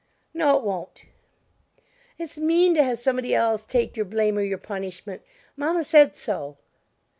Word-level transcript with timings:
"No 0.33 0.57
it 0.57 0.63
won't." 0.63 1.05
"It's 2.17 2.39
mean 2.39 2.73
to 2.73 2.83
have 2.83 2.97
somebody 2.97 3.35
else 3.35 3.67
take 3.67 3.95
your 3.95 4.05
blame 4.07 4.35
or 4.35 4.41
your 4.41 4.57
punishment; 4.57 5.21
mamma 5.55 5.83
said 5.83 6.15
so." 6.15 6.57